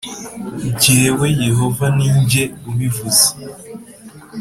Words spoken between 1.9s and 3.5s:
ni jye ubivuze